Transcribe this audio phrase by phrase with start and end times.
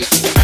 [0.00, 0.39] you.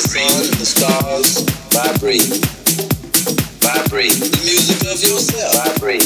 [0.00, 2.24] sun and the stars vibrate.
[3.60, 4.16] Vibrate.
[4.16, 5.52] The music of yourself.
[5.76, 6.02] Vibrate.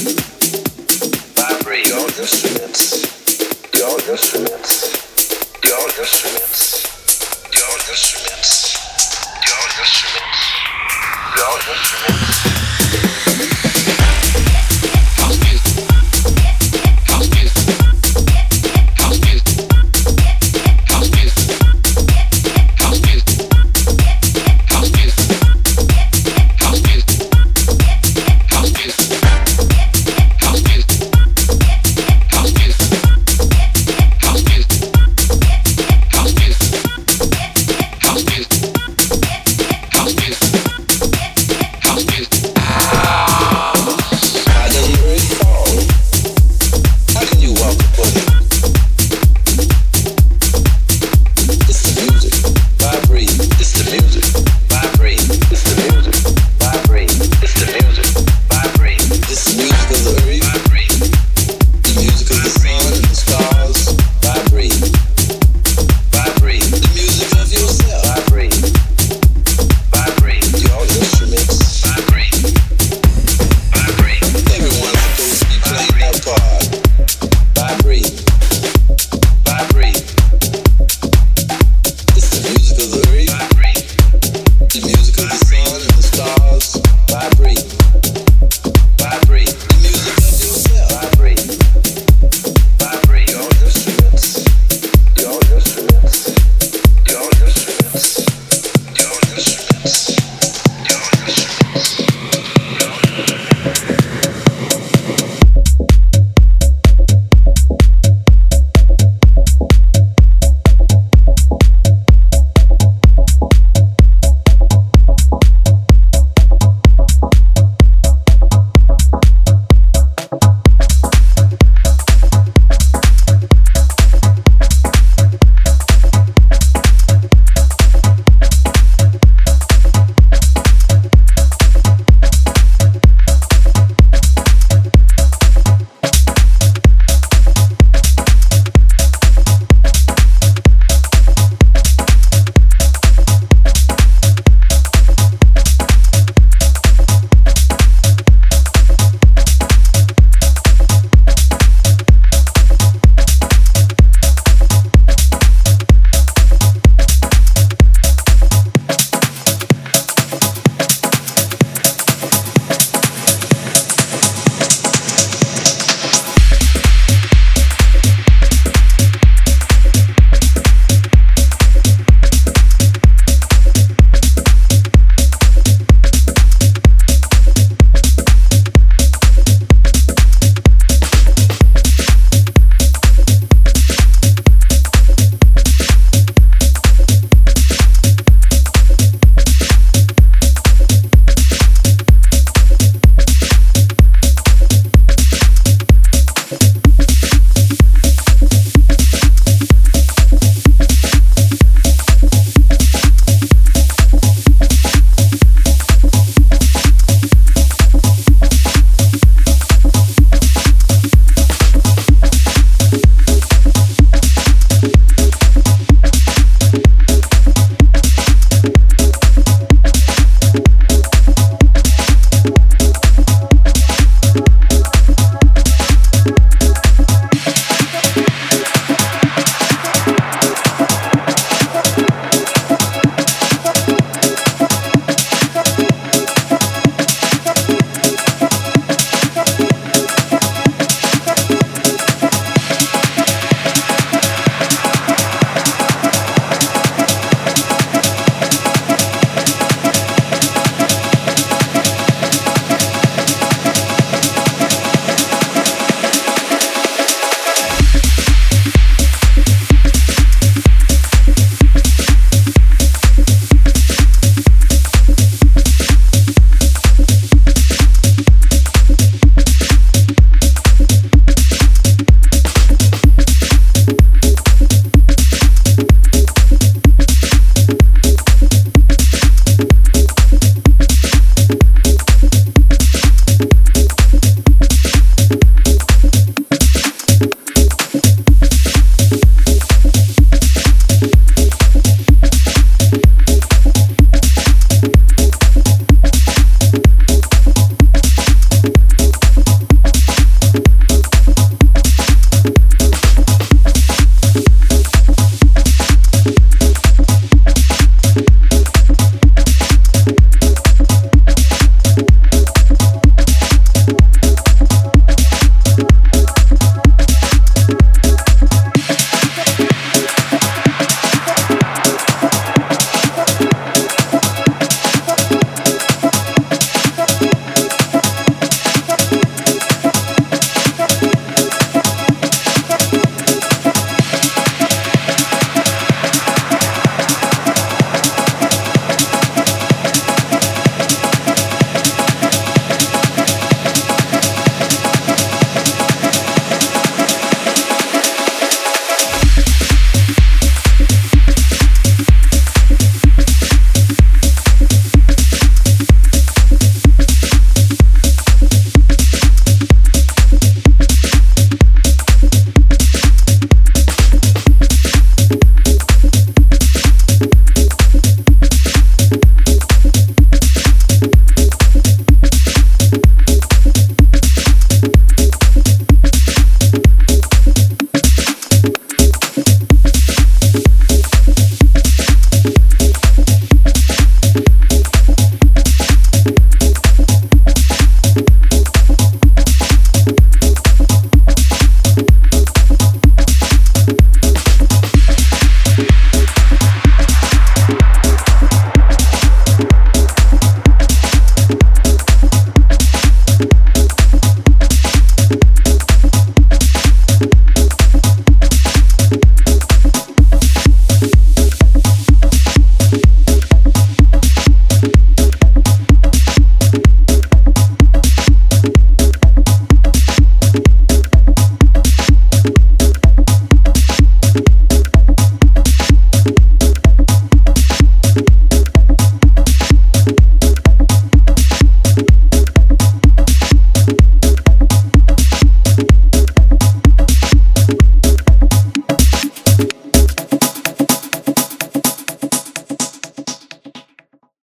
[1.39, 1.87] Vibrate.
[2.19, 3.05] Instruments.
[4.09, 4.85] Instruments.
[5.95, 6.83] Instruments.
[7.55, 8.75] Your instruments.
[9.47, 10.43] Your instruments.
[11.37, 12.64] Your instruments.